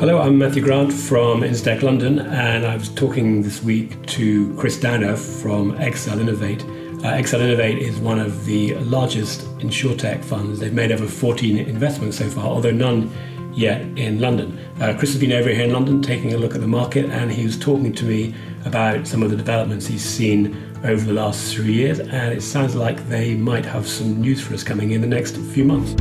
[0.00, 4.80] Hello, I'm Matthew Grant from Instech London, and I was talking this week to Chris
[4.80, 6.64] Downer from XL Innovate.
[7.04, 10.58] Uh, XL Innovate is one of the largest insurtech funds.
[10.58, 13.12] They've made over 14 investments so far, although none
[13.52, 14.58] yet in London.
[14.80, 17.30] Uh, Chris has been over here in London taking a look at the market, and
[17.30, 21.54] he was talking to me about some of the developments he's seen over the last
[21.54, 25.02] three years, and it sounds like they might have some news for us coming in
[25.02, 25.94] the next few months.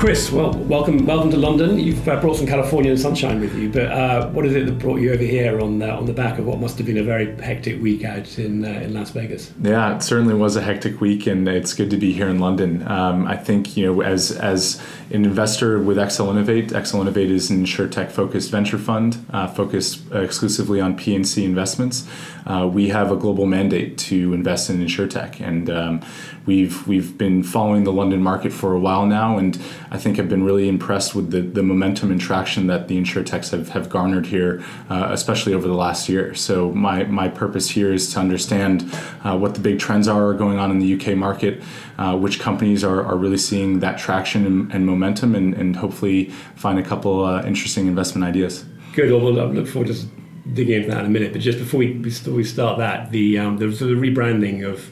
[0.00, 1.78] Chris, well, welcome, welcome to London.
[1.78, 4.98] You've uh, brought some Californian sunshine with you, but uh, what is it that brought
[4.98, 7.36] you over here on the, on the back of what must have been a very
[7.36, 9.52] hectic week out in uh, in Las Vegas?
[9.60, 12.88] Yeah, it certainly was a hectic week, and it's good to be here in London.
[12.88, 17.50] Um, I think you know, as as an investor with XL Innovate, XL Innovate is
[17.50, 22.08] an insurtech focused venture fund uh, focused exclusively on P&C investments.
[22.46, 26.00] Uh, we have a global mandate to invest in insurtech, and um,
[26.46, 29.60] we've we've been following the London market for a while now, and
[29.90, 33.50] I think have been really impressed with the, the momentum and traction that the insurtechs
[33.50, 36.34] have, have garnered here, uh, especially over the last year.
[36.34, 38.82] So my my purpose here is to understand
[39.24, 41.62] uh, what the big trends are going on in the UK market,
[41.98, 46.26] uh, which companies are, are really seeing that traction and, and momentum, and, and hopefully
[46.54, 48.64] find a couple uh, interesting investment ideas.
[48.92, 49.10] Good.
[49.10, 50.06] Well, we'll look forward to
[50.52, 51.32] digging into that in a minute.
[51.32, 54.90] But just before we before we start that, the um, the, the rebranding of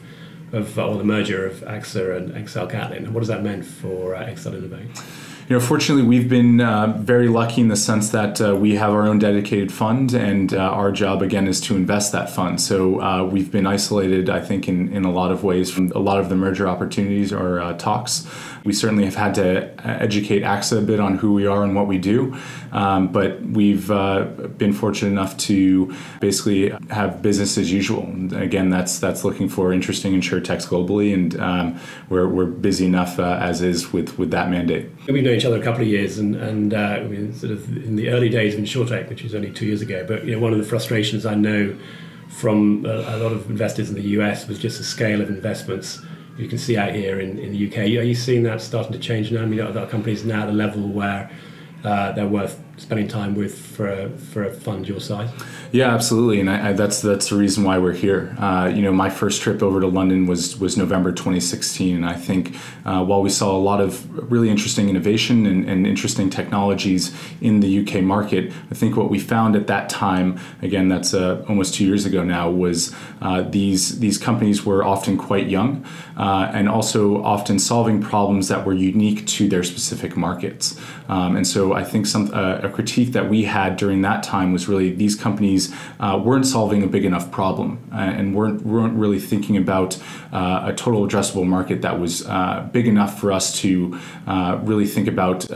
[0.51, 3.13] of or the merger of AXA and XL Catlin.
[3.13, 4.89] What does that mean for uh, XL Innovate?
[5.49, 8.91] You know, fortunately, we've been uh, very lucky in the sense that uh, we have
[8.93, 12.61] our own dedicated fund, and uh, our job again is to invest that fund.
[12.61, 15.97] So uh, we've been isolated, I think, in, in a lot of ways from a
[15.97, 18.27] lot of the merger opportunities or uh, talks.
[18.63, 21.75] We certainly have had to uh, educate AXA a bit on who we are and
[21.75, 22.37] what we do,
[22.71, 28.03] um, but we've been fortunate enough to basically have business as usual.
[28.03, 32.85] And again, that's that's looking for interesting insure techs globally, and um, we're, we're busy
[32.85, 34.91] enough as is with with that mandate.
[35.07, 38.29] Know each other a couple of years, and and uh, sort of in the early
[38.29, 40.05] days of InsurTech, which was only two years ago.
[40.07, 41.75] But you know, one of the frustrations I know
[42.27, 45.99] from a, a, lot of investors in the US was just the scale of investments
[46.37, 47.79] you can see out here in, in the UK.
[47.79, 49.41] Are you seeing that starting to change now?
[49.41, 51.29] I mean, are companies now at the level where
[51.83, 55.29] uh, they're worth spending time with for a, for a fund your size?
[55.71, 58.35] Yeah, absolutely, and I, I, that's that's the reason why we're here.
[58.39, 62.13] Uh, you know, my first trip over to London was was November 2016, and I
[62.13, 67.15] think uh, while we saw a lot of really interesting innovation and, and, interesting technologies
[67.41, 71.45] in the UK market, I think what we found at that time, again, that's uh,
[71.47, 75.85] almost two years ago now, was uh, these these companies were often quite young,
[76.17, 80.79] uh, and also often solving problems that were unique to their specific markets.
[81.09, 84.67] Um, and so I think some uh, critique that we had during that time was
[84.67, 89.19] really these companies uh, weren't solving a big enough problem uh, and weren't, weren't really
[89.19, 89.97] thinking about
[90.31, 93.99] uh, a total addressable market that was uh, big enough for us to
[94.63, 95.47] really think about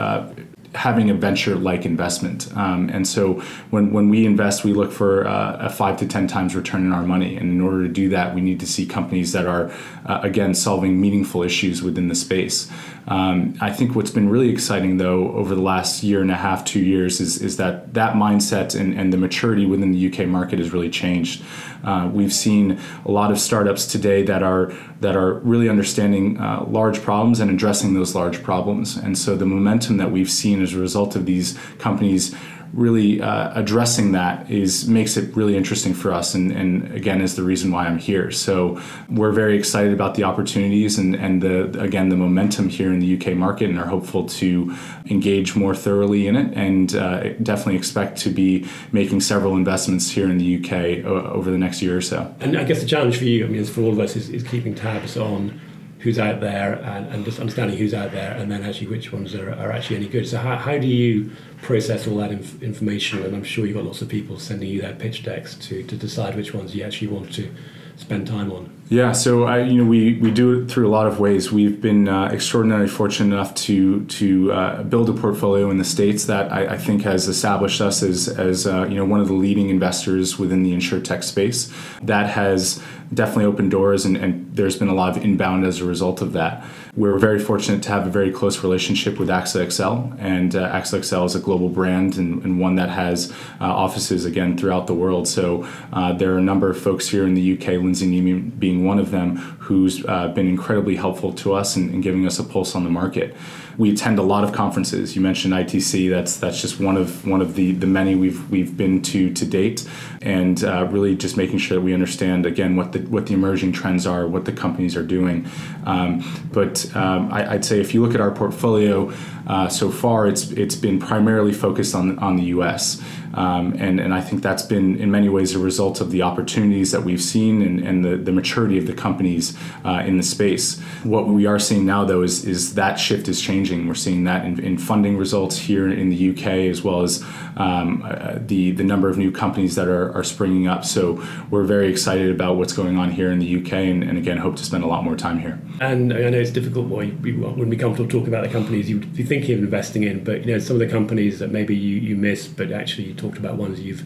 [0.76, 2.56] having a venture like investment.
[2.58, 6.28] Um, and so when, when we invest, we look for uh, a five to 10
[6.28, 7.36] times return on our money.
[7.36, 9.72] And in order to do that, we need to see companies that are,
[10.06, 12.72] uh, again, solving meaningful issues within the space.
[13.08, 16.64] Um, I think what's been really exciting, though, over the last year and a half,
[16.64, 20.60] two years, is, is that that mindset and, and the maturity within the UK market
[20.60, 21.44] has really changed.
[21.84, 26.64] Uh, we've seen a lot of startups today that are that are really understanding uh,
[26.66, 28.96] large problems and addressing those large problems.
[28.96, 32.36] And so the momentum that we've seen as a result of these companies
[32.74, 37.36] really uh, addressing that is makes it really interesting for us and, and again is
[37.36, 38.32] the reason why I'm here.
[38.32, 43.00] So we're very excited about the opportunities and, and the again the momentum here in
[43.00, 44.76] the UK market and are hopeful to
[45.06, 50.28] engage more thoroughly in it and uh, definitely expect to be making several investments here
[50.28, 52.34] in the UK over the next year or so.
[52.40, 54.44] And I guess the challenge for you I mean for all of us is, is
[54.44, 55.62] keeping tabs on
[56.04, 59.34] who's out there and, and just understanding who's out there and then actually which ones
[59.34, 60.28] are, are actually any good.
[60.28, 61.32] So how, how do you
[61.62, 63.24] process all that inf- information?
[63.24, 65.96] And I'm sure you've got lots of people sending you their pitch decks to, to
[65.96, 67.50] decide which ones you actually want to
[67.96, 68.70] spend time on.
[68.90, 71.52] Yeah, so I, you know, we, we do it through a lot of ways.
[71.52, 76.26] We've been uh, extraordinarily fortunate enough to to uh, build a portfolio in the states
[76.26, 79.34] that I, I think has established us as as uh, you know one of the
[79.34, 81.72] leading investors within the insure tech space.
[82.02, 82.82] That has
[83.14, 86.34] definitely opened doors, and, and there's been a lot of inbound as a result of
[86.34, 86.64] that.
[86.96, 91.04] We're very fortunate to have a very close relationship with AXA XL, and uh, AXA
[91.04, 94.94] XL is a global brand and, and one that has uh, offices again throughout the
[94.94, 95.28] world.
[95.28, 98.73] So uh, there are a number of folks here in the UK Lindsay Neiman being
[98.82, 102.76] one of them, who's uh, been incredibly helpful to us and giving us a pulse
[102.76, 103.36] on the market.
[103.78, 105.16] We attend a lot of conferences.
[105.16, 106.10] You mentioned ITC.
[106.10, 109.46] That's that's just one of one of the the many we've we've been to to
[109.46, 109.88] date,
[110.22, 113.72] and uh, really just making sure that we understand again what the what the emerging
[113.72, 115.48] trends are, what the companies are doing.
[115.86, 119.12] Um, but um, I, would say if you look at our portfolio
[119.48, 123.02] uh, so far, it's it's been primarily focused on on the U.S.
[123.34, 126.92] Um, and, and I think that's been in many ways a result of the opportunities
[126.92, 130.80] that we've seen and, and the, the maturity of the companies uh, in the space.
[131.04, 133.88] What we are seeing now, though, is, is that shift is changing.
[133.88, 137.24] We're seeing that in, in funding results here in the UK, as well as
[137.58, 140.86] um, uh, the, the number of new companies that are, are springing up.
[140.86, 144.38] So we're very excited about what's going on here in the UK, and, and again,
[144.38, 145.60] hope to spend a lot more time here.
[145.82, 149.16] And I know it's difficult when you wouldn't be comfortable talking about the companies you'd
[149.16, 151.98] be thinking of investing in, but you know some of the companies that maybe you,
[151.98, 154.04] you missed, but actually you talked about ones you've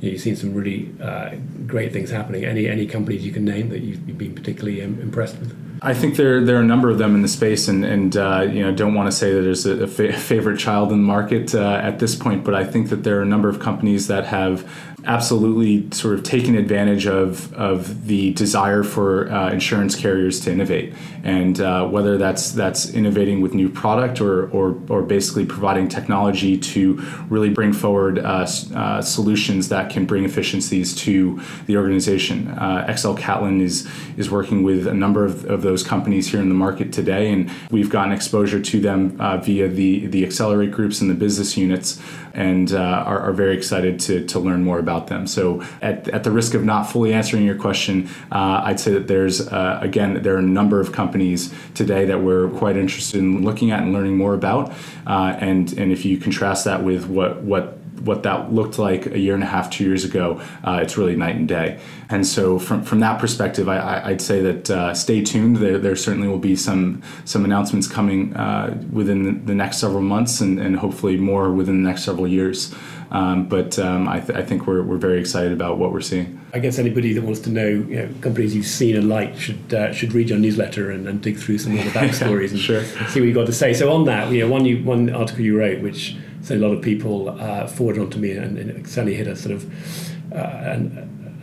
[0.00, 1.36] you have seen some really uh,
[1.66, 2.44] great things happening.
[2.44, 5.56] Any any companies you can name that you've, been particularly um, impressed with?
[5.82, 8.46] I think there there are a number of them in the space, and and uh,
[8.50, 11.06] you know don't want to say that there's a, a fa- favorite child in the
[11.06, 14.06] market uh, at this point, but I think that there are a number of companies
[14.08, 14.70] that have
[15.06, 20.92] absolutely sort of taking advantage of of the desire for uh, insurance carriers to innovate,
[21.22, 26.58] and uh, whether that's that's innovating with new product or or, or basically providing technology
[26.58, 27.00] to
[27.30, 32.48] really bring forward uh, uh solutions that can bring efficiencies to the organization.
[32.48, 36.48] Uh, XL Catlin is is working with a number of, of those companies here in
[36.48, 41.00] the market today, and we've gotten exposure to them uh, via the the accelerate groups
[41.00, 42.02] and the business units,
[42.36, 45.26] and are, are very excited to to learn more about about them.
[45.26, 49.08] So, at, at the risk of not fully answering your question, uh, I'd say that
[49.08, 53.44] there's, uh, again, there are a number of companies today that we're quite interested in
[53.44, 54.72] looking at and learning more about.
[55.06, 59.18] Uh, and, and if you contrast that with what, what what that looked like a
[59.18, 61.78] year and a half, two years ago, uh, it's really night and day.
[62.08, 65.56] And so, from, from that perspective, I, would say that uh, stay tuned.
[65.56, 70.02] There, there certainly will be some some announcements coming uh, within the, the, next several
[70.02, 72.74] months, and, and hopefully more within the next several years.
[73.10, 76.40] Um, but um, I, th- I, think we're, we're very excited about what we're seeing.
[76.52, 79.72] I guess anybody that wants to know, you know companies you've seen and liked should
[79.72, 82.84] uh, should read your newsletter and, and, dig through some of the backstories and sure.
[82.84, 83.74] see what you've got to say.
[83.74, 86.16] So on that, you know, one you, one article you wrote, which
[86.46, 89.26] so a lot of people uh, forwarded on to me, and, and it certainly hit
[89.26, 90.76] a sort of uh,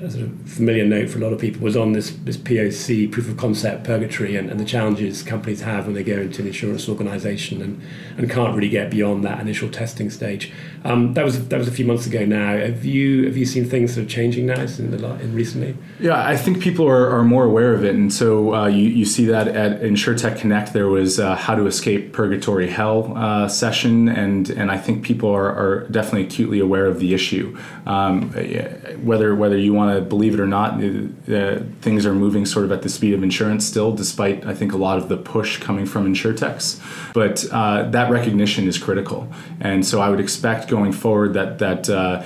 [0.03, 3.09] a sort of familiar note for a lot of people was on this, this POC
[3.11, 6.47] proof of concept purgatory and, and the challenges companies have when they go into an
[6.47, 7.81] insurance organization and,
[8.17, 10.51] and can't really get beyond that initial testing stage.
[10.83, 12.57] Um, that was that was a few months ago now.
[12.57, 15.77] Have you have you seen things sort of changing now in the in recently?
[15.99, 19.05] Yeah, I think people are, are more aware of it, and so uh, you, you
[19.05, 24.09] see that at InsureTech Connect there was uh, how to escape purgatory hell uh, session,
[24.09, 27.57] and and I think people are, are definitely acutely aware of the issue.
[27.85, 28.31] Um,
[29.03, 32.71] whether whether you want to believe it or not, uh, things are moving sort of
[32.71, 35.85] at the speed of insurance still, despite I think a lot of the push coming
[35.85, 36.79] from insurtechs.
[37.13, 41.89] But uh, that recognition is critical, and so I would expect going forward that that
[41.89, 42.23] uh,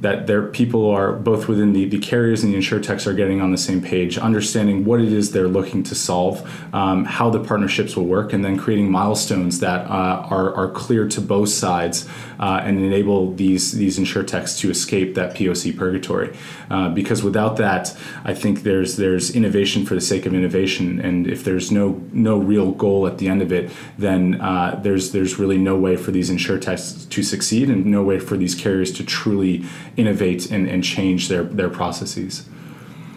[0.00, 3.50] that there people are both within the, the carriers and the insurtechs are getting on
[3.50, 7.96] the same page, understanding what it is they're looking to solve, um, how the partnerships
[7.96, 12.08] will work, and then creating milestones that uh, are, are clear to both sides
[12.40, 16.34] uh, and enable these these insurtechs to escape that POC purgatory.
[16.70, 17.94] Uh, because without that,
[18.24, 22.38] I think there's there's innovation for the sake of innovation, and if there's no no
[22.38, 26.10] real goal at the end of it, then uh, there's there's really no way for
[26.10, 29.64] these insurtechs to succeed, and no way for these carriers to truly
[30.00, 32.48] innovate and, and change their, their processes.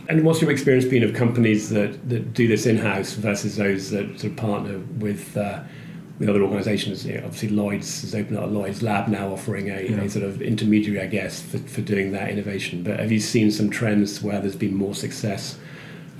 [0.09, 3.89] And what's your experience been of companies that, that do this in house versus those
[3.91, 5.63] that sort of partner with uh,
[6.19, 7.05] with other organisations?
[7.05, 10.01] You know, obviously, Lloyd's has opened up a Lloyd's lab now, offering a, yeah.
[10.01, 12.83] a, sort of intermediary, I guess, for, for doing that innovation.
[12.83, 15.57] But have you seen some trends where there's been more success?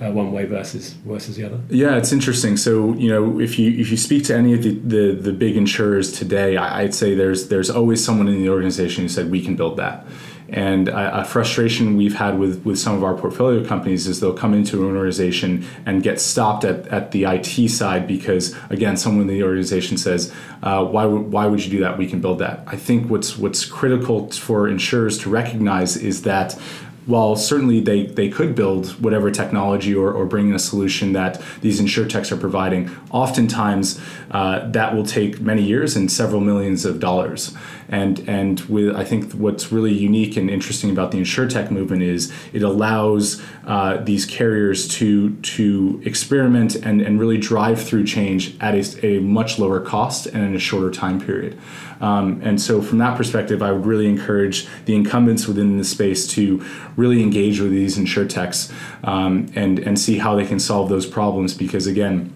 [0.00, 1.60] Uh, one way versus versus the other?
[1.68, 2.56] Yeah, it's interesting.
[2.56, 5.56] So you know, if you if you speak to any of the, the, the big
[5.56, 9.54] insurers today, I'd say there's there's always someone in the organization who said we can
[9.54, 10.04] build that.
[10.48, 14.34] And a, a, frustration we've had with, with some of our portfolio companies is they'll
[14.34, 19.22] come into an organization and get stopped at, at the IT side because, again, someone
[19.22, 20.32] in the organization says,
[20.62, 21.96] uh, why, w- why would you do that?
[21.96, 22.62] We can build that.
[22.66, 26.58] I think what's, what's critical for insurers to recognize is that
[27.06, 31.40] while certainly they, they could build whatever technology or, or bring in a solution that
[31.60, 37.00] these insurtechs are providing, oftentimes uh, that will take many years and several millions of
[37.00, 37.54] dollars.
[37.88, 42.32] And and with I think what's really unique and interesting about the insurtech movement is
[42.52, 48.74] it allows uh, these carriers to to experiment and, and really drive through change at
[48.74, 51.58] a, a much lower cost and in a shorter time period.
[52.00, 56.26] Um, and so, from that perspective, I would really encourage the incumbents within the space
[56.28, 56.64] to
[56.96, 58.72] really engage with these insurtechs
[59.04, 61.54] um, and and see how they can solve those problems.
[61.54, 62.34] Because again,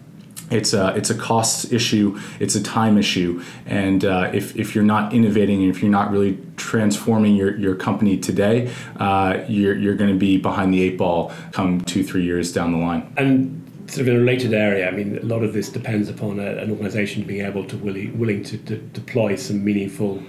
[0.50, 4.84] it's a it's a cost issue, it's a time issue, and uh, if, if you're
[4.84, 9.94] not innovating and if you're not really transforming your, your company today, uh, you're you're
[9.94, 13.12] going to be behind the eight ball come two three years down the line.
[13.16, 16.38] And sort of in a related area, I mean, a lot of this depends upon
[16.40, 20.22] a, an organisation being able to willing willing to, to deploy some meaningful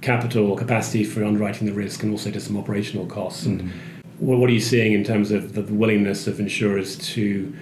[0.00, 3.46] capital or capacity for underwriting the risk and also to some operational costs.
[3.46, 4.26] And mm-hmm.
[4.26, 7.52] what, what are you seeing in terms of the willingness of insurers to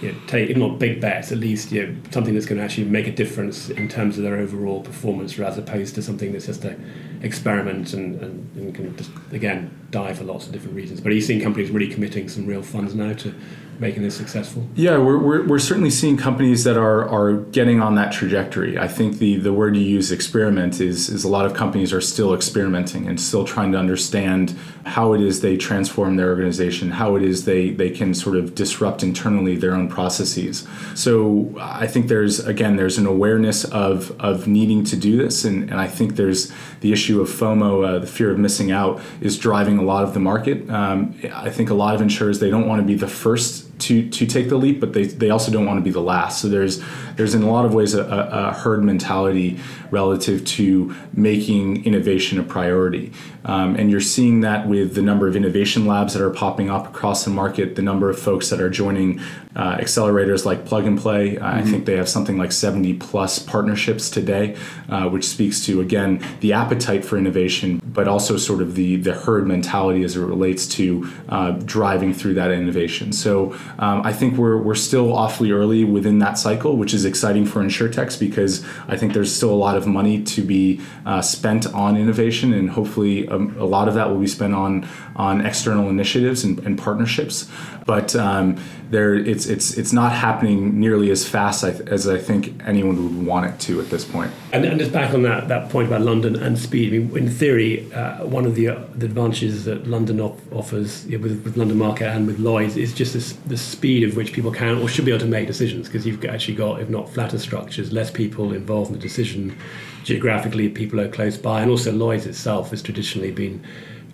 [0.00, 2.64] you know, take, if not big bets, at least you know, something that's going to
[2.64, 6.46] actually make a difference in terms of their overall performance, as opposed to something that's
[6.46, 11.00] just an experiment and, and, and can just, again, die for lots of different reasons.
[11.00, 13.34] But are you seeing companies really committing some real funds now to
[13.80, 14.66] making this successful?
[14.74, 18.78] Yeah, we're, we're, we're, certainly seeing companies that are, are getting on that trajectory.
[18.78, 22.00] I think the, the word you use, experiment, is, is a lot of companies are
[22.00, 27.16] still experimenting and still trying to understand how it is they transform their organization, how
[27.16, 30.68] it is they, they can sort of disrupt internally their own processes.
[30.94, 35.44] So I think there's, again, there's an awareness of, of needing to do this.
[35.44, 39.00] And, and I think there's the issue of FOMO, uh, the fear of missing out,
[39.22, 40.68] is driving a lot of the market.
[40.68, 44.08] Um, I think a lot of insurers, they don't want to be the first to
[44.10, 46.40] to take the leap, but they, they also don't want to be the last.
[46.40, 46.82] So there's
[47.16, 49.58] there's in a lot of ways a, a herd mentality
[49.90, 53.12] relative to making innovation a priority,
[53.44, 56.86] um, and you're seeing that with the number of innovation labs that are popping up
[56.86, 59.20] across the market, the number of folks that are joining
[59.56, 61.34] uh, accelerators like Plug and Play.
[61.34, 61.44] Mm-hmm.
[61.44, 64.56] I think they have something like 70 plus partnerships today,
[64.88, 69.14] uh, which speaks to again the appetite for innovation, but also sort of the the
[69.14, 73.12] herd mentality as it relates to uh, driving through that innovation.
[73.12, 77.46] So um, I think we're we're still awfully early within that cycle, which is exciting
[77.46, 81.66] for insurtechs because I think there's still a lot of money to be uh, spent
[81.66, 85.88] on innovation, and hopefully um, a lot of that will be spent on on external
[85.88, 87.48] initiatives and, and partnerships.
[87.86, 88.58] But um,
[88.90, 93.46] there, it's it's it's not happening nearly as fast as I think anyone would want
[93.46, 94.32] it to at this point.
[94.52, 96.92] And, and just back on that that point about London and speed.
[96.92, 101.06] I mean, in theory, uh, one of the, uh, the advantages that London op- offers
[101.06, 104.32] know, with, with London Market and with Lloyd's is just this, the speed of which
[104.32, 107.08] people can or should be able to make decisions because you've actually got, if not
[107.08, 109.56] flatter structures, less people involved in the decision.
[110.04, 113.64] Geographically, people are close by, and also Lloyd's itself has traditionally been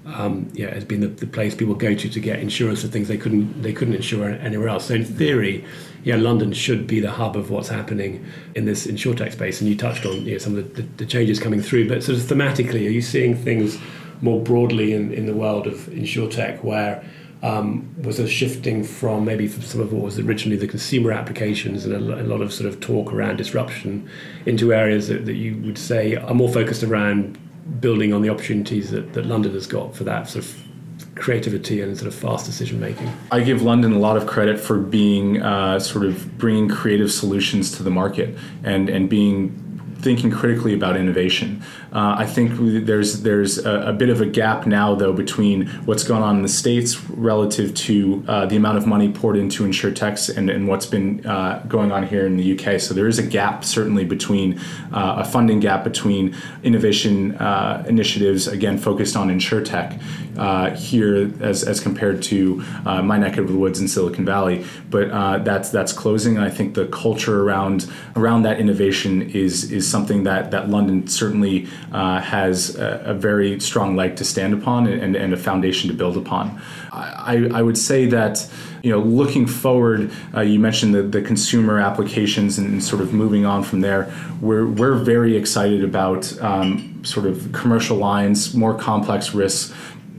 [0.06, 3.08] um, yeah, has been the, the, place people go to to get insurance for things
[3.08, 4.86] they couldn't they couldn't insure anywhere else.
[4.86, 5.64] So in theory,
[6.04, 8.24] yeah, London should be the hub of what's happening
[8.54, 9.60] in this insurtech space.
[9.60, 12.18] And you touched on you know, some of the, the, changes coming through, but sort
[12.18, 13.78] of thematically, are you seeing things
[14.22, 17.04] more broadly in, in the world of insurtech where
[17.42, 21.84] um, was a shifting from maybe from some of what was originally the consumer applications
[21.84, 24.08] and a, a, lot of sort of talk around disruption
[24.46, 27.38] into areas that, that you would say are more focused around
[27.80, 30.62] building on the opportunities that, that London has got for that sort of
[31.14, 33.10] creativity and sort of fast decision making.
[33.32, 37.72] I give London a lot of credit for being uh, sort of bringing creative solutions
[37.76, 39.62] to the market and and being
[40.00, 41.62] thinking critically about innovation.
[41.92, 42.52] Uh, I think
[42.86, 46.42] there's there's a, a, bit of a gap now though between what's going on in
[46.42, 50.86] the states relative to uh, the amount of money poured into insurtechs and, and what's
[50.86, 52.80] been uh, going on here in the UK.
[52.80, 54.58] So there is a gap certainly between
[54.92, 60.00] uh, a funding gap between innovation uh, initiatives again focused on insurtech
[60.36, 64.64] uh, here as, as compared to my neck of the woods in Silicon Valley.
[64.90, 66.36] But that's that's closing.
[66.36, 71.06] And I think the culture around around that innovation is is something that that London
[71.06, 75.88] certainly uh, has a, a, very strong leg to stand upon and, and a foundation
[75.88, 76.60] to build upon.
[76.92, 78.48] I, I, would say that
[78.82, 83.44] you know looking forward, uh, you mentioned the, the consumer applications and, sort of moving
[83.44, 84.12] on from there.
[84.40, 89.74] We're we're very excited about um, sort of commercial lines, more complex risks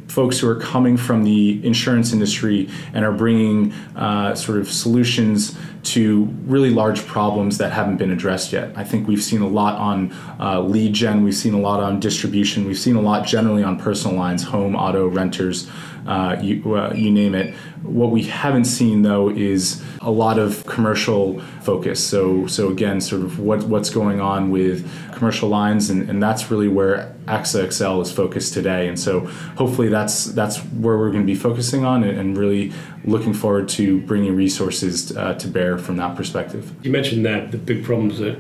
[0.07, 5.57] folks who are coming from the insurance industry and are bringing uh, sort of solutions
[5.83, 8.71] to really large problems that haven't been addressed yet.
[8.75, 11.99] I think we've seen a lot on uh, lead gen, we've seen a lot on
[11.99, 15.69] distribution, we've seen a lot generally on personal lines, home, auto, renters,
[16.05, 17.53] uh, you, uh, you name it.
[17.87, 22.05] What we haven't seen though is a lot of commercial focus.
[22.05, 26.51] So, so again, sort of what, what's going on with commercial lines, and, and that's
[26.51, 28.87] really where AXA XL is focused today.
[28.87, 29.21] And so,
[29.57, 32.71] hopefully, that's that's where we're going to be focusing on, and, and really
[33.05, 36.71] looking forward to bringing resources uh, to bear from that perspective.
[36.83, 38.39] You mentioned that the big problems that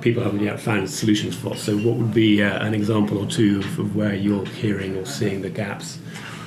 [0.00, 1.56] people haven't yet found solutions for.
[1.56, 5.42] So, what would be uh, an example or two of where you're hearing or seeing
[5.42, 5.98] the gaps?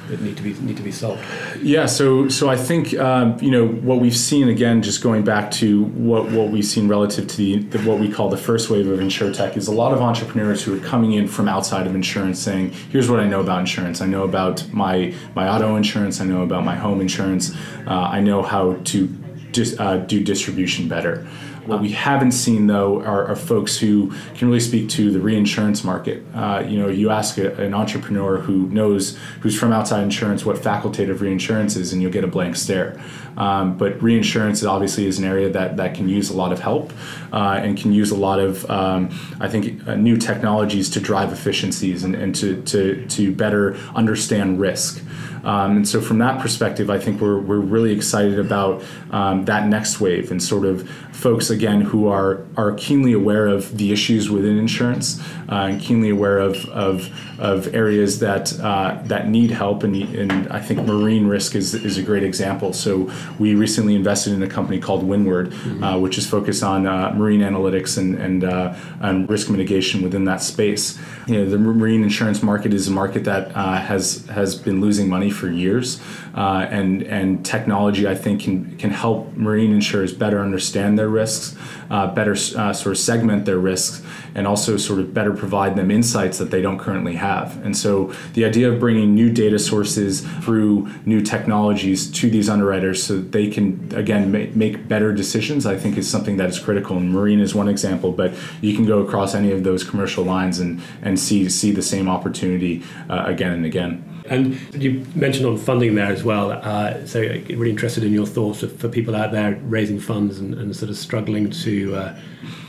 [0.08, 1.24] That need to be need to be solved?
[1.62, 5.52] Yeah, so so I think um, you know what we've seen again, just going back
[5.52, 8.88] to what what we've seen relative to the, the, what we call the first wave
[8.88, 12.40] of insurtech is a lot of entrepreneurs who are coming in from outside of insurance,
[12.40, 14.02] saying, "Here's what I know about insurance.
[14.02, 16.22] I know about my my auto insurance.
[16.22, 17.56] I know about my home insurance.
[17.86, 19.08] Uh, I know how to
[19.52, 21.28] dis, uh, do distribution better."
[21.68, 25.84] What we haven't seen though are, are, folks who can really speak to the reinsurance
[25.84, 26.24] market.
[26.34, 30.56] Uh, you know, you ask a, an entrepreneur who knows who's from outside insurance what
[30.56, 33.00] facultative reinsurance is, and you'll get a blank stare.
[33.38, 36.92] Um, but reinsurance obviously is an area that, that can use a lot of help
[37.32, 39.10] uh, and can use a lot of, um,
[39.40, 44.60] I think, uh, new technologies to drive efficiencies and, and to, to, to better understand
[44.60, 45.04] risk.
[45.44, 49.68] Um, and so, from that perspective, I think we're, we're really excited about um, that
[49.68, 54.30] next wave and sort of folks again who are are keenly aware of the issues
[54.30, 55.20] within insurance
[55.50, 57.10] uh, and keenly aware of of,
[57.40, 61.98] of areas that uh, that need help and, and I think marine risk is, is
[61.98, 65.84] a great example so we recently invested in a company called Windward mm-hmm.
[65.84, 70.26] uh, which is focused on uh, marine analytics and and, uh, and risk mitigation within
[70.26, 74.56] that space you know the marine insurance market is a market that uh, has has
[74.56, 76.00] been losing money for years
[76.36, 81.56] and and technology I think can can help marine insurers better understand their their risks,
[81.90, 84.04] uh, better uh, sort of segment their risks,
[84.36, 87.64] and also sort of better provide them insights that they don't currently have.
[87.66, 93.04] And so the idea of bringing new data sources through new technologies to these underwriters
[93.04, 96.60] so that they can, again, make, make better decisions, I think is something that is
[96.60, 96.98] critical.
[96.98, 100.60] And marine is one example, but you can go across any of those commercial lines
[100.60, 104.17] and, and see, see the same opportunity uh, again and again.
[104.30, 106.52] And you mentioned on funding there as well.
[106.52, 110.76] Uh, so, really interested in your thoughts for people out there raising funds and, and
[110.76, 112.20] sort of struggling to uh,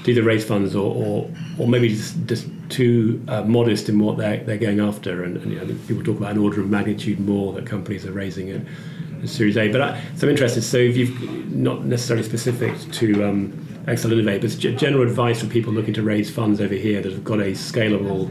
[0.06, 4.42] either raise funds or, or, or maybe just, just too uh, modest in what they're,
[4.44, 5.24] they're going after.
[5.24, 8.12] And, and you know, people talk about an order of magnitude more that companies are
[8.12, 8.66] raising in,
[9.20, 9.68] in Series A.
[9.68, 10.62] But I, so I'm interested.
[10.62, 15.72] So, if you've not necessarily specific to um, XL Innovate, but general advice for people
[15.72, 18.30] looking to raise funds over here that have got a scalable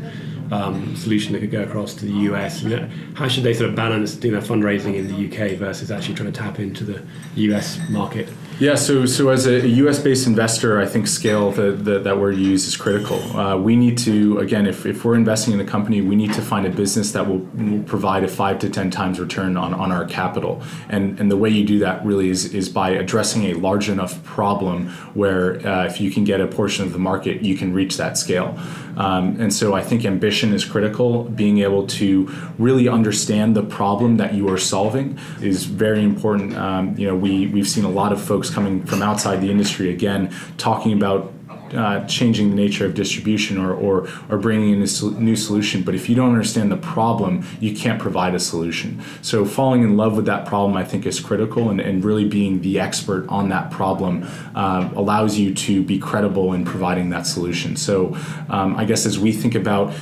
[0.51, 2.63] um, solution that could go across to the US?
[2.63, 6.15] You know, how should they sort of balance doing fundraising in the UK versus actually
[6.15, 7.01] trying to tap into the
[7.35, 8.29] US market?
[8.59, 9.99] Yeah, so so as a U.S.
[9.99, 13.19] based investor, I think scale the, the, that word you use is critical.
[13.37, 16.41] Uh, we need to again, if, if we're investing in a company, we need to
[16.41, 19.91] find a business that will, will, provide a five to ten times return on, on
[19.91, 20.63] our capital.
[20.89, 24.23] And and the way you do that really is is by addressing a large enough
[24.23, 27.97] problem where uh, if you can get a portion of the market, you can reach
[27.97, 28.57] that scale.
[28.97, 31.23] Um, and so I think ambition is critical.
[31.23, 36.57] Being able to really understand the problem that you are solving is very important.
[36.57, 39.93] Um, you know, we we've seen a lot of folks coming from outside the industry
[39.93, 41.31] again talking about
[41.73, 45.83] uh, changing the nature of distribution or, or, or bringing in a new solution.
[45.83, 49.01] But if you don't understand the problem, you can't provide a solution.
[49.21, 52.61] So falling in love with that problem, I think, is critical, and, and really being
[52.61, 57.75] the expert on that problem uh, allows you to be credible in providing that solution.
[57.75, 58.15] So
[58.49, 59.93] um, I guess as we think about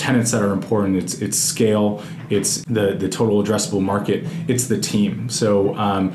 [0.00, 0.96] tenants that are important.
[0.96, 5.28] It's it's scale, it's the the total addressable market, it's the team.
[5.28, 6.12] So um,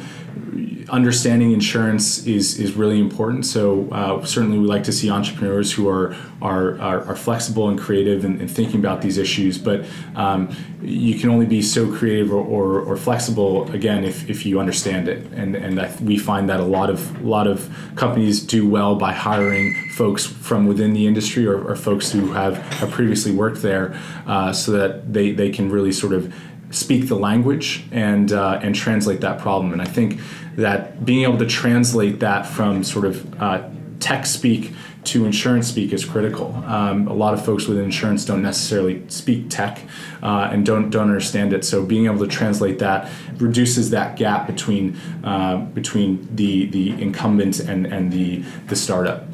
[0.89, 3.45] understanding insurance is is really important.
[3.45, 7.79] So uh, certainly we like to see entrepreneurs who are are, are, are flexible and
[7.79, 9.57] creative and, and, thinking about these issues.
[9.57, 14.45] But um, you can only be so creative or, or, or, flexible again if, if
[14.45, 15.25] you understand it.
[15.33, 18.95] And and I, we find that a lot of a lot of companies do well
[18.95, 23.61] by hiring folks from within the industry or, or folks who have, have previously worked
[23.61, 26.33] there, uh, so that they they can really sort of
[26.75, 29.71] speak the language and uh, and translate that problem.
[29.73, 30.19] And I think
[30.55, 34.73] that being able to translate that from sort of uh, tech speak
[35.05, 36.53] to insurance speak is critical.
[36.65, 39.81] Um, a lot of folks within insurance don't necessarily speak tech
[40.21, 41.63] uh, and don't don't understand it.
[41.63, 47.59] So being able to translate that reduces that gap between uh, between the the incumbent
[47.59, 49.27] and and the the startup.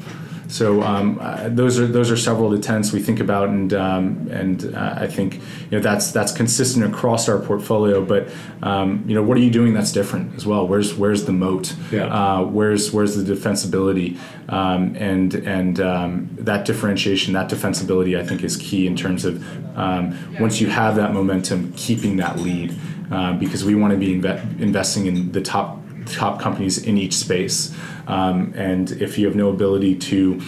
[0.52, 3.72] So um, uh, those are those are several of the tenants we think about, and
[3.72, 8.04] um, and uh, I think you know that's that's consistent across our portfolio.
[8.04, 8.28] But
[8.62, 10.68] um, you know, what are you doing that's different as well?
[10.68, 11.74] Where's where's the moat?
[11.90, 12.04] Yeah.
[12.04, 14.18] Uh, where's where's the defensibility?
[14.50, 19.42] Um, and and um, that differentiation, that defensibility, I think is key in terms of
[19.78, 22.76] um, once you have that momentum, keeping that lead,
[23.10, 27.14] uh, because we want to be inve- investing in the top top companies in each
[27.14, 27.74] space.
[28.06, 30.40] Um, and if you have no ability to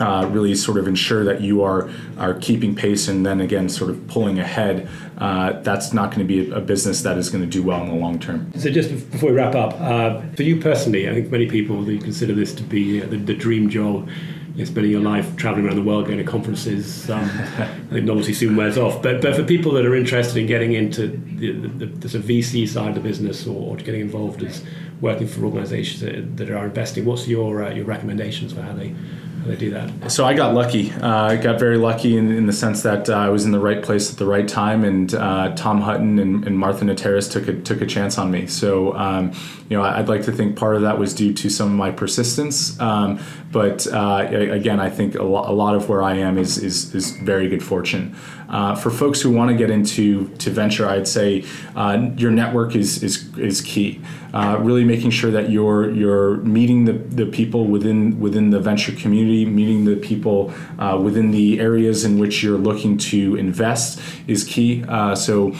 [0.00, 3.90] uh, really sort of ensure that you are are keeping pace and then again sort
[3.90, 7.50] of pulling ahead, uh, that's not going to be a, business that is going to
[7.50, 8.50] do well in the long term.
[8.56, 11.98] So just before we wrap up, uh, for you personally, I think many people they
[11.98, 14.08] consider this to be uh, the, the dream job
[14.54, 17.08] you're spending your life traveling around the world, going to conferences.
[17.10, 17.24] Um,
[17.58, 19.02] I think novelty soon wears off.
[19.02, 22.28] But but for people that are interested in getting into the, the, the sort of
[22.28, 24.64] VC side of the business or, or getting involved as
[25.00, 28.94] working for organisations that, that, are investing, what's your uh, your recommendations for how they
[29.46, 30.10] they do that?
[30.10, 30.92] So I got lucky.
[30.92, 33.58] Uh, I got very lucky in, in the sense that uh, I was in the
[33.58, 37.48] right place at the right time, and uh, Tom Hutton and, and, Martha Notaras took
[37.48, 38.46] a took a chance on me.
[38.46, 39.32] So um,
[39.68, 41.90] you know, I'd like to think part of that was due to some of my
[41.90, 42.78] persistence.
[42.80, 43.18] Um,
[43.52, 46.94] but uh, again, I think a, lo- a, lot of where I am is is,
[46.94, 48.16] is very good fortune.
[48.48, 51.44] Uh, for folks who want to get into to venture, I'd say
[51.76, 54.00] uh, your network is is, is key.
[54.32, 58.92] Uh, really making sure that you're you're meeting the, the people within within the venture
[58.92, 64.44] community, meeting the people uh, within the areas in which you're looking to invest is
[64.44, 64.82] key.
[64.88, 65.54] Uh, so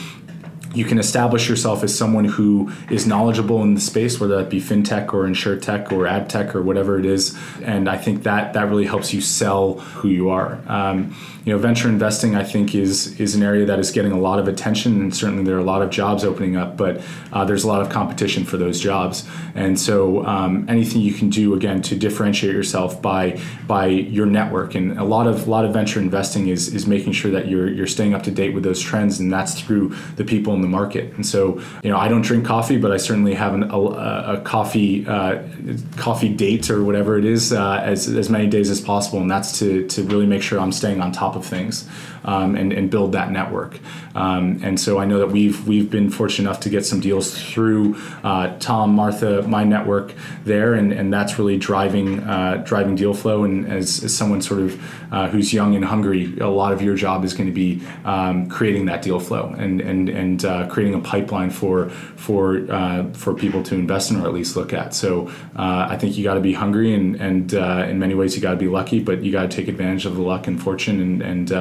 [0.73, 4.59] you can establish yourself as someone who is knowledgeable in the space, whether that be
[4.59, 7.37] fintech or insure tech or ad tech or whatever it is.
[7.63, 10.59] And I think that that really helps you sell who you are.
[10.67, 14.19] Um, you know, venture investing, I think, is is an area that is getting a
[14.19, 17.01] lot of attention, and certainly there are a lot of jobs opening up, but
[17.33, 19.27] uh, there's a lot of competition for those jobs.
[19.53, 24.75] And so, um, anything you can do again to differentiate yourself by by your network,
[24.75, 27.69] and a lot of a lot of venture investing is is making sure that you're
[27.69, 31.13] you're staying up to date with those trends, and that's through the people the market.
[31.13, 34.41] And so, you know, I don't drink coffee, but I certainly have an, a, a,
[34.41, 35.43] coffee uh,
[35.97, 39.59] coffee date or whatever it is uh, as as many days as possible, and that's
[39.59, 41.87] to to really make sure I'm staying on top of things
[42.25, 43.79] um, and, and build that network.
[44.15, 47.33] Um, and so I know that we've we've been fortunate enough to get some deals
[47.37, 50.13] through uh, Tom, Martha, my network
[50.45, 53.43] there, and, and that's really driving uh, driving deal flow.
[53.43, 56.95] And as, as someone sort of uh, who's young and hungry, a lot of your
[56.95, 60.93] job is going to be um, creating that deal flow and and and uh, creating
[60.93, 64.93] a pipeline for for uh, for people to invest in or at least look at.
[64.93, 68.41] So uh, I think you got to be hungry, and and in many ways you
[68.41, 70.99] got to be lucky, but you got to take advantage of the luck and fortune
[71.01, 71.51] and and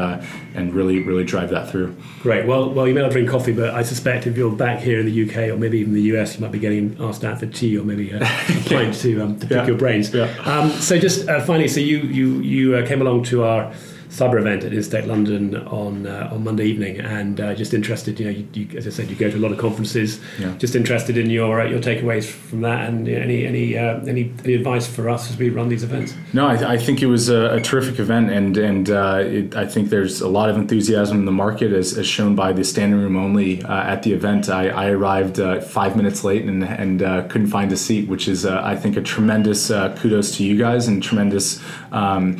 [0.55, 1.95] and really really drive that through.
[2.21, 2.47] Great.
[2.47, 5.07] Well, well, you may not drink coffee, but I suspect if you're back here in
[5.07, 7.79] the UK or maybe even the US, you might be getting asked out for tea
[7.79, 8.19] or maybe a,
[8.67, 9.67] pint to um, to pick yeah.
[9.67, 10.13] your brains.
[10.13, 10.35] Yeah.
[10.45, 13.73] Um, so just uh, finally, so you you you uh, came along to our
[14.13, 18.21] cyber event at Instech London on uh, on Monday evening, and uh, just interested.
[18.21, 20.21] You know, you, you, as I said, you go to a lot of conferences.
[20.39, 20.55] Yeah.
[20.59, 24.55] Just interested in your uh, your takeaways from that, and any any uh, any, any
[24.55, 26.15] advice for us as we run these events.
[26.35, 29.57] No, I, th- I think it was a, a, terrific event, and and uh, it,
[29.57, 32.65] I think there's a lot of enthusiasm in the market, as, as shown by the
[32.65, 34.51] standing room only uh, at the event.
[34.51, 38.77] I, I arrived five minutes late and and couldn't find a seat, which is I
[38.77, 42.39] think a tremendous kudos to you guys and tremendous um,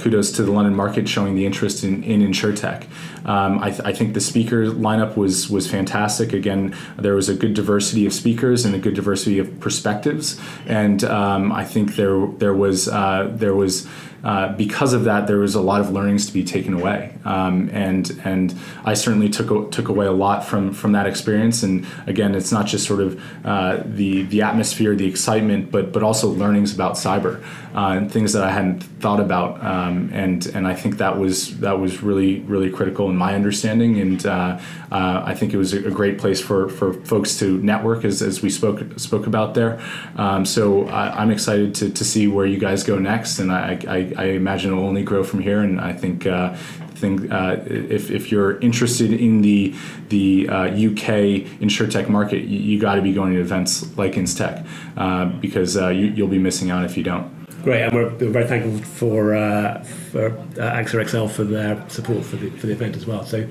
[0.00, 2.86] kudos to the London market market showing the interest in, in InsurTech.
[3.24, 6.32] Um, I, th- I, think the speaker lineup was was fantastic.
[6.32, 11.04] Again, there was a good diversity of speakers and a good diversity of perspectives, and
[11.04, 13.86] um, I think there there was uh, there was
[14.22, 17.70] uh, because of that, there was a lot of learnings to be taken away, um,
[17.72, 18.54] and and
[18.84, 21.62] I certainly took took away a lot from from that experience.
[21.62, 26.02] And again, it's not just sort of uh, the the atmosphere, the excitement, but but
[26.02, 27.42] also learnings about cyber
[27.74, 29.62] uh, and things that I hadn't thought about.
[29.64, 34.00] Um, and and I think that was that was really really critical in my understanding.
[34.00, 38.04] And uh, uh, I think it was a, great place for for folks to network,
[38.04, 39.80] as, as we spoke spoke about there.
[40.16, 43.78] Um, so I, am excited to, to see where you guys go next, and I,
[43.86, 45.60] I I, imagine it will only grow from here.
[45.60, 46.56] And I think uh,
[47.00, 49.74] think uh, if, if you're interested in the
[50.10, 54.64] the uh, UK insurtech market, you, you got to be going to events like Instech
[54.96, 57.28] uh, because uh, you, will be missing out if you don't.
[57.62, 62.24] Great, and we're, we're very thankful for uh, for uh, AXA XL for their support
[62.24, 63.24] for the for the event as well.
[63.24, 63.48] So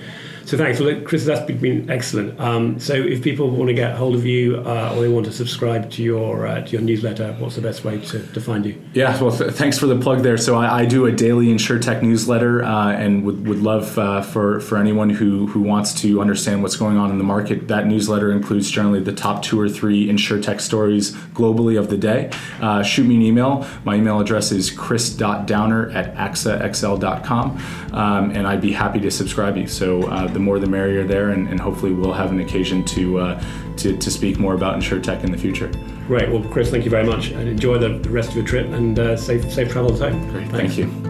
[0.50, 0.80] so thanks.
[0.80, 2.40] Well, Chris, that's been excellent.
[2.40, 5.32] Um, so if people want to get hold of you uh, or they want to
[5.32, 8.82] subscribe to your uh, to your newsletter, what's the best way to, to find you?
[8.96, 10.38] Yeah, well, th- thanks for the plug there.
[10.38, 14.60] So I, I do a daily InsureTech newsletter uh, and would, would love uh, for,
[14.62, 17.68] for anyone who, who wants to understand what's going on in the market.
[17.68, 22.32] That newsletter includes generally the top two or three InsureTech stories globally of the day.
[22.60, 23.68] Uh, shoot me an email.
[23.84, 27.58] My email address is chris.downer at axaxl.com,
[27.94, 29.68] um, and I'd be happy to subscribe you.
[29.68, 33.20] So uh, the more the merrier there, and, and hopefully we'll have an occasion to,
[33.20, 33.44] uh,
[33.78, 35.70] to, to speak more about InsurTech in the future.
[36.08, 36.30] Great.
[36.30, 38.98] Well, Chris, thank you very much, and enjoy the, the rest of your trip, and
[38.98, 40.32] uh, safe safe travels home.
[40.32, 40.48] Great.
[40.50, 40.76] Thanks.
[40.76, 41.09] Thank you.